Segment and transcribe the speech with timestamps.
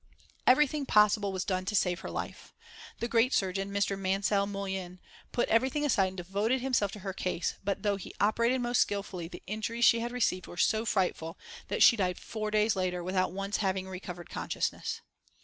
[0.47, 2.55] Everything possible was done to save her life.
[2.97, 3.95] The great surgeon, Mr.
[3.95, 4.99] Mansell Moullin,
[5.31, 9.27] put everything aside and devoted himself to her case, but though he operated most skilfully,
[9.27, 11.37] the injuries she had received were so frightful
[11.67, 15.01] that she died four days later without once having recovered consciousness.